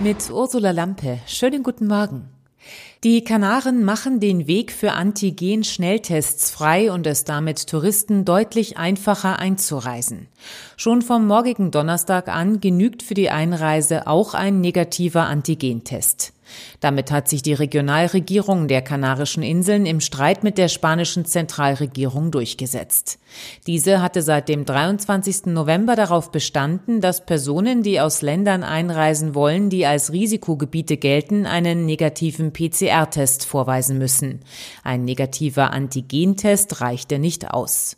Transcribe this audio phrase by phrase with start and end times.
[0.00, 1.18] Mit Ursula Lampe.
[1.26, 2.28] Schönen guten Morgen.
[3.02, 10.28] Die Kanaren machen den Weg für Antigen-Schnelltests frei und es damit Touristen deutlich einfacher einzureisen.
[10.76, 16.32] Schon vom morgigen Donnerstag an genügt für die Einreise auch ein negativer Antigentest.
[16.80, 23.18] Damit hat sich die Regionalregierung der Kanarischen Inseln im Streit mit der spanischen Zentralregierung durchgesetzt.
[23.66, 25.46] Diese hatte seit dem 23.
[25.46, 31.86] November darauf bestanden, dass Personen, die aus Ländern einreisen wollen, die als Risikogebiete gelten, einen
[31.86, 34.40] negativen PCR-Test vorweisen müssen.
[34.84, 37.96] Ein negativer Antigentest reichte nicht aus.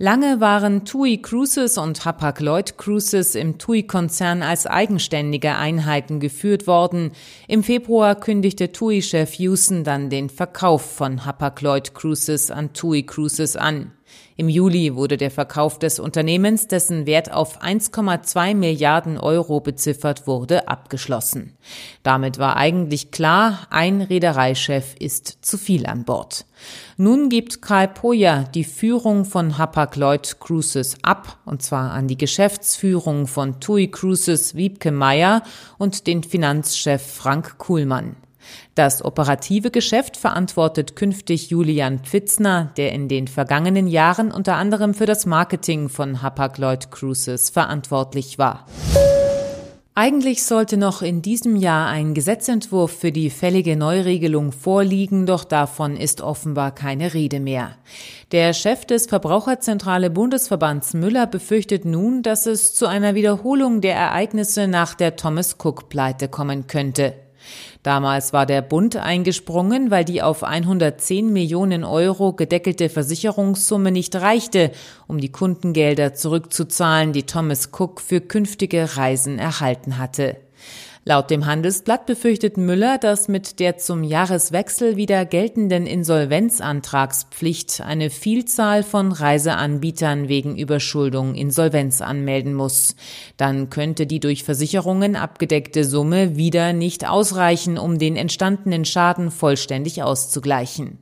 [0.00, 7.10] Lange waren TUI Cruises und Hapag-Lloyd Cruises im TUI-Konzern als eigenständige Einheiten geführt worden.
[7.48, 13.90] Im Februar kündigte TUI-Chef Houston dann den Verkauf von Hapag-Lloyd Cruises an TUI Cruises an.
[14.36, 20.68] Im Juli wurde der Verkauf des Unternehmens, dessen Wert auf 1,2 Milliarden Euro beziffert wurde,
[20.68, 21.56] abgeschlossen.
[22.04, 26.46] Damit war eigentlich klar, ein Reedereichef ist zu viel an Bord.
[26.96, 33.26] Nun gibt Karl Poja die Führung von Hapag-Lloyd Cruises ab, und zwar an die Geschäftsführung
[33.26, 35.42] von TUI Cruises Wiebke Meyer
[35.78, 38.16] und den Finanzchef Frank Kuhlmann.
[38.74, 45.06] Das operative Geschäft verantwortet künftig Julian Pfitzner, der in den vergangenen Jahren unter anderem für
[45.06, 48.66] das Marketing von Hapag-Lloyd Cruises verantwortlich war.
[50.00, 55.96] Eigentlich sollte noch in diesem Jahr ein Gesetzentwurf für die fällige Neuregelung vorliegen, doch davon
[55.96, 57.72] ist offenbar keine Rede mehr.
[58.30, 64.68] Der Chef des Verbraucherzentrale Bundesverbands Müller befürchtet nun, dass es zu einer Wiederholung der Ereignisse
[64.68, 67.14] nach der Thomas Cook Pleite kommen könnte.
[67.82, 74.72] Damals war der Bund eingesprungen, weil die auf 110 Millionen Euro gedeckelte Versicherungssumme nicht reichte,
[75.06, 80.36] um die Kundengelder zurückzuzahlen, die Thomas Cook für künftige Reisen erhalten hatte.
[81.08, 88.82] Laut dem Handelsblatt befürchtet Müller, dass mit der zum Jahreswechsel wieder geltenden Insolvenzantragspflicht eine Vielzahl
[88.82, 92.94] von Reiseanbietern wegen Überschuldung Insolvenz anmelden muss.
[93.38, 100.02] Dann könnte die durch Versicherungen abgedeckte Summe wieder nicht ausreichen, um den entstandenen Schaden vollständig
[100.02, 100.98] auszugleichen.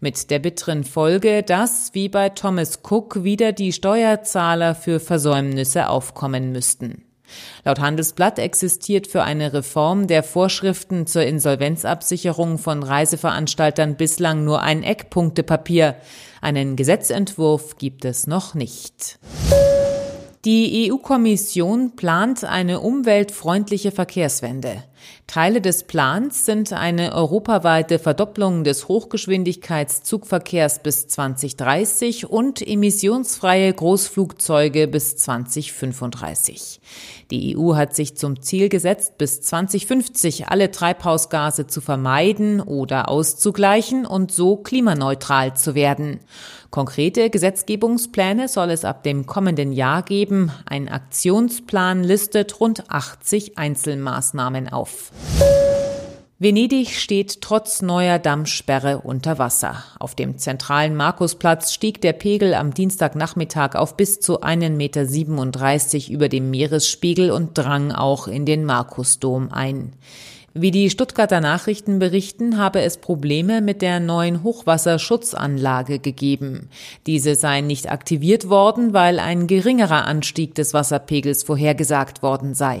[0.00, 6.50] Mit der bitteren Folge, dass, wie bei Thomas Cook, wieder die Steuerzahler für Versäumnisse aufkommen
[6.50, 7.04] müssten.
[7.64, 14.82] Laut Handelsblatt existiert für eine Reform der Vorschriften zur Insolvenzabsicherung von Reiseveranstaltern bislang nur ein
[14.82, 15.96] Eckpunktepapier.
[16.40, 19.18] Einen Gesetzentwurf gibt es noch nicht.
[20.46, 24.84] Die EU-Kommission plant eine umweltfreundliche Verkehrswende.
[25.26, 35.16] Teile des Plans sind eine europaweite Verdopplung des Hochgeschwindigkeitszugverkehrs bis 2030 und emissionsfreie Großflugzeuge bis
[35.18, 36.80] 2035.
[37.30, 44.06] Die EU hat sich zum Ziel gesetzt, bis 2050 alle Treibhausgase zu vermeiden oder auszugleichen
[44.06, 46.20] und so klimaneutral zu werden.
[46.70, 50.52] Konkrete Gesetzgebungspläne soll es ab dem kommenden Jahr geben.
[50.66, 54.89] Ein Aktionsplan listet rund 80 Einzelmaßnahmen auf.
[56.42, 59.84] Venedig steht trotz neuer Dammsperre unter Wasser.
[59.98, 66.30] Auf dem zentralen Markusplatz stieg der Pegel am Dienstagnachmittag auf bis zu 1,37 Meter über
[66.30, 69.92] dem Meeresspiegel und drang auch in den Markusdom ein.
[70.54, 76.70] Wie die Stuttgarter Nachrichten berichten, habe es Probleme mit der neuen Hochwasserschutzanlage gegeben.
[77.06, 82.80] Diese seien nicht aktiviert worden, weil ein geringerer Anstieg des Wasserpegels vorhergesagt worden sei.